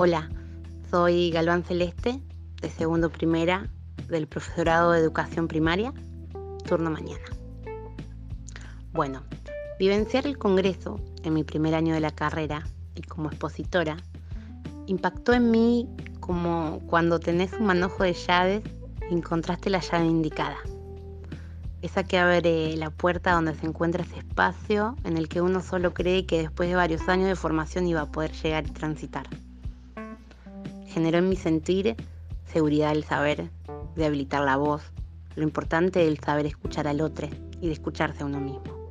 Hola, 0.00 0.28
soy 0.92 1.32
Galván 1.32 1.64
Celeste, 1.64 2.22
de 2.62 2.70
segundo 2.70 3.10
primera 3.10 3.68
del 4.06 4.28
profesorado 4.28 4.92
de 4.92 5.00
educación 5.00 5.48
primaria, 5.48 5.92
turno 6.68 6.88
mañana. 6.88 7.24
Bueno, 8.92 9.24
vivenciar 9.76 10.24
el 10.28 10.38
Congreso 10.38 11.00
en 11.24 11.34
mi 11.34 11.42
primer 11.42 11.74
año 11.74 11.94
de 11.94 12.00
la 12.00 12.12
carrera 12.12 12.62
y 12.94 13.02
como 13.02 13.28
expositora 13.28 13.96
impactó 14.86 15.32
en 15.32 15.50
mí 15.50 15.88
como 16.20 16.78
cuando 16.86 17.18
tenés 17.18 17.52
un 17.54 17.66
manojo 17.66 18.04
de 18.04 18.12
llaves 18.12 18.62
y 19.10 19.14
encontraste 19.14 19.68
la 19.68 19.80
llave 19.80 20.06
indicada. 20.06 20.58
Esa 21.82 22.04
que 22.04 22.18
abre 22.18 22.76
la 22.76 22.90
puerta 22.90 23.32
donde 23.32 23.56
se 23.56 23.66
encuentra 23.66 24.04
ese 24.04 24.18
espacio 24.20 24.94
en 25.02 25.16
el 25.18 25.28
que 25.28 25.40
uno 25.40 25.60
solo 25.60 25.92
cree 25.92 26.24
que 26.24 26.42
después 26.42 26.68
de 26.68 26.76
varios 26.76 27.08
años 27.08 27.26
de 27.26 27.34
formación 27.34 27.88
iba 27.88 28.02
a 28.02 28.12
poder 28.12 28.30
llegar 28.30 28.64
y 28.64 28.70
transitar. 28.70 29.26
Generó 30.98 31.18
en 31.18 31.28
mi 31.28 31.36
sentir 31.36 31.94
seguridad 32.44 32.92
del 32.92 33.04
saber, 33.04 33.52
de 33.94 34.04
habilitar 34.04 34.42
la 34.42 34.56
voz, 34.56 34.82
lo 35.36 35.44
importante 35.44 36.00
del 36.00 36.18
saber 36.18 36.44
escuchar 36.44 36.88
al 36.88 37.00
otro 37.00 37.28
y 37.60 37.68
de 37.68 37.72
escucharse 37.72 38.24
a 38.24 38.26
uno 38.26 38.40
mismo. 38.40 38.90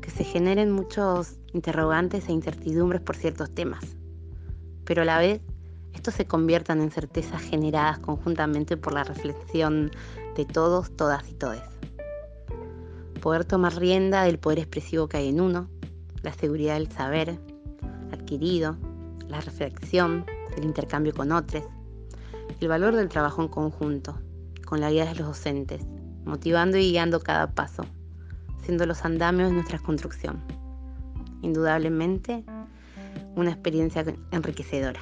Que 0.00 0.10
se 0.10 0.24
generen 0.24 0.72
muchos 0.72 1.36
interrogantes 1.52 2.28
e 2.28 2.32
incertidumbres 2.32 3.00
por 3.00 3.14
ciertos 3.14 3.54
temas, 3.54 3.84
pero 4.84 5.02
a 5.02 5.04
la 5.04 5.20
vez 5.20 5.40
estos 5.94 6.14
se 6.14 6.26
conviertan 6.26 6.80
en 6.80 6.90
certezas 6.90 7.42
generadas 7.42 8.00
conjuntamente 8.00 8.76
por 8.76 8.92
la 8.92 9.04
reflexión 9.04 9.92
de 10.34 10.44
todos, 10.46 10.96
todas 10.96 11.30
y 11.30 11.34
todes. 11.34 11.62
Poder 13.20 13.44
tomar 13.44 13.76
rienda 13.76 14.24
del 14.24 14.40
poder 14.40 14.58
expresivo 14.58 15.06
que 15.06 15.18
hay 15.18 15.28
en 15.28 15.40
uno, 15.40 15.70
la 16.22 16.32
seguridad 16.32 16.74
del 16.74 16.90
saber 16.90 17.38
adquirido, 18.10 18.76
la 19.28 19.40
reflexión, 19.40 20.26
el 20.56 20.64
intercambio 20.64 21.12
con 21.12 21.32
otros, 21.32 21.64
el 22.60 22.68
valor 22.68 22.94
del 22.94 23.08
trabajo 23.08 23.42
en 23.42 23.48
conjunto, 23.48 24.18
con 24.64 24.80
la 24.80 24.90
guía 24.90 25.04
de 25.04 25.14
los 25.14 25.26
docentes, 25.26 25.82
motivando 26.24 26.78
y 26.78 26.90
guiando 26.90 27.20
cada 27.20 27.54
paso, 27.54 27.84
siendo 28.64 28.86
los 28.86 29.04
andamios 29.04 29.48
de 29.48 29.54
nuestra 29.54 29.78
construcción. 29.78 30.42
Indudablemente, 31.42 32.44
una 33.34 33.50
experiencia 33.50 34.04
enriquecedora, 34.30 35.00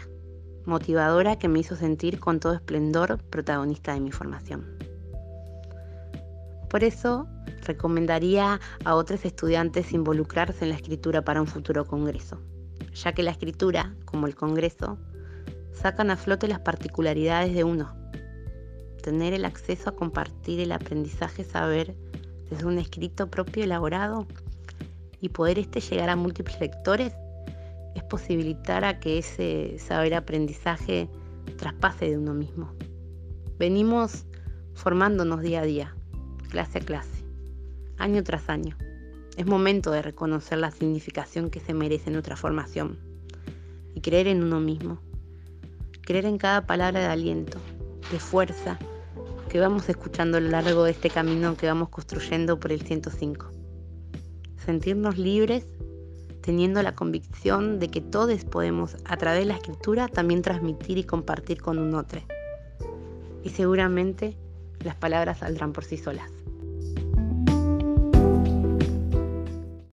motivadora 0.64 1.38
que 1.38 1.48
me 1.48 1.60
hizo 1.60 1.76
sentir 1.76 2.18
con 2.18 2.40
todo 2.40 2.54
esplendor 2.54 3.18
protagonista 3.24 3.94
de 3.94 4.00
mi 4.00 4.12
formación. 4.12 4.66
Por 6.68 6.84
eso, 6.84 7.26
recomendaría 7.66 8.60
a 8.84 8.94
otros 8.94 9.24
estudiantes 9.24 9.92
involucrarse 9.92 10.64
en 10.64 10.70
la 10.70 10.76
escritura 10.76 11.22
para 11.22 11.40
un 11.40 11.46
futuro 11.46 11.84
congreso, 11.84 12.40
ya 12.94 13.12
que 13.12 13.22
la 13.22 13.32
escritura, 13.32 13.94
como 14.04 14.26
el 14.26 14.36
congreso, 14.36 14.98
sacan 15.72 16.10
a 16.10 16.16
flote 16.16 16.48
las 16.48 16.60
particularidades 16.60 17.54
de 17.54 17.64
uno. 17.64 17.94
Tener 19.02 19.32
el 19.32 19.44
acceso 19.44 19.90
a 19.90 19.96
compartir 19.96 20.60
el 20.60 20.72
aprendizaje 20.72 21.44
saber 21.44 21.96
desde 22.50 22.66
un 22.66 22.78
escrito 22.78 23.30
propio 23.30 23.64
elaborado 23.64 24.26
y 25.20 25.30
poder 25.30 25.58
este 25.58 25.80
llegar 25.80 26.10
a 26.10 26.16
múltiples 26.16 26.60
lectores 26.60 27.12
es 27.94 28.02
posibilitar 28.04 28.84
a 28.84 29.00
que 29.00 29.18
ese 29.18 29.78
saber 29.78 30.14
aprendizaje 30.14 31.08
traspase 31.56 32.10
de 32.10 32.18
uno 32.18 32.34
mismo. 32.34 32.72
Venimos 33.58 34.24
formándonos 34.74 35.40
día 35.40 35.60
a 35.60 35.64
día 35.64 35.94
clase 36.50 36.78
a 36.78 36.80
clase, 36.82 37.24
año 37.96 38.22
tras 38.24 38.48
año. 38.48 38.76
Es 39.36 39.46
momento 39.46 39.92
de 39.92 40.02
reconocer 40.02 40.58
la 40.58 40.70
significación 40.70 41.48
que 41.48 41.60
se 41.60 41.72
merece 41.72 42.10
nuestra 42.10 42.36
formación 42.36 42.98
y 43.94 44.00
creer 44.00 44.26
en 44.26 44.42
uno 44.42 44.60
mismo. 44.60 45.00
Creer 46.10 46.26
en 46.26 46.38
cada 46.38 46.66
palabra 46.66 46.98
de 46.98 47.06
aliento, 47.06 47.58
de 48.10 48.18
fuerza 48.18 48.80
que 49.48 49.60
vamos 49.60 49.88
escuchando 49.88 50.38
a 50.38 50.40
lo 50.40 50.48
largo 50.48 50.82
de 50.82 50.90
este 50.90 51.08
camino 51.08 51.56
que 51.56 51.68
vamos 51.68 51.88
construyendo 51.88 52.58
por 52.58 52.72
el 52.72 52.82
105. 52.82 53.48
Sentirnos 54.56 55.18
libres 55.18 55.68
teniendo 56.40 56.82
la 56.82 56.96
convicción 56.96 57.78
de 57.78 57.92
que 57.92 58.00
todos 58.00 58.44
podemos 58.44 58.96
a 59.04 59.16
través 59.18 59.42
de 59.42 59.46
la 59.46 59.54
escritura 59.54 60.08
también 60.08 60.42
transmitir 60.42 60.98
y 60.98 61.04
compartir 61.04 61.62
con 61.62 61.78
un 61.78 61.94
otro. 61.94 62.20
Y 63.44 63.50
seguramente 63.50 64.36
las 64.80 64.96
palabras 64.96 65.38
saldrán 65.38 65.72
por 65.72 65.84
sí 65.84 65.96
solas. 65.96 66.32